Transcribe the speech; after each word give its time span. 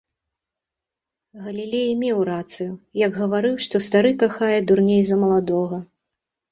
Галілей 1.49 1.91
меў 2.05 2.17
рацыю, 2.31 2.71
як 3.05 3.11
гаварыў, 3.21 3.55
што 3.67 3.85
стары 3.89 4.11
кахае 4.27 4.55
дурней 4.71 5.01
за 5.13 5.27
маладога. 5.27 5.77